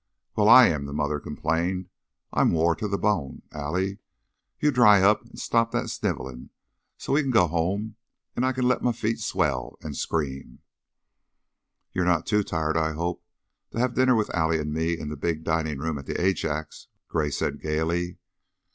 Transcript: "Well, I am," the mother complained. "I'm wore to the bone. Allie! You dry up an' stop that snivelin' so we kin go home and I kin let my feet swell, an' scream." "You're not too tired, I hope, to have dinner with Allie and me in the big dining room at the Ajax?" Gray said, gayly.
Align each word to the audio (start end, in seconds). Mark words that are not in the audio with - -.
"Well, 0.35 0.49
I 0.49 0.65
am," 0.67 0.85
the 0.85 0.93
mother 0.93 1.19
complained. 1.19 1.87
"I'm 2.33 2.49
wore 2.53 2.75
to 2.75 2.87
the 2.87 2.97
bone. 2.97 3.43
Allie! 3.51 3.99
You 4.59 4.71
dry 4.71 4.99
up 5.03 5.19
an' 5.27 5.35
stop 5.37 5.69
that 5.73 5.91
snivelin' 5.91 6.49
so 6.97 7.13
we 7.13 7.21
kin 7.21 7.29
go 7.29 7.45
home 7.45 7.97
and 8.35 8.43
I 8.43 8.51
kin 8.51 8.67
let 8.67 8.81
my 8.81 8.93
feet 8.93 9.19
swell, 9.19 9.77
an' 9.83 9.93
scream." 9.93 10.61
"You're 11.93 12.05
not 12.05 12.25
too 12.25 12.41
tired, 12.41 12.77
I 12.77 12.93
hope, 12.93 13.23
to 13.73 13.77
have 13.79 13.93
dinner 13.93 14.15
with 14.15 14.33
Allie 14.33 14.57
and 14.57 14.73
me 14.73 14.97
in 14.97 15.09
the 15.09 15.15
big 15.15 15.43
dining 15.43 15.77
room 15.77 15.99
at 15.99 16.07
the 16.07 16.19
Ajax?" 16.19 16.87
Gray 17.07 17.29
said, 17.29 17.61
gayly. 17.61 18.17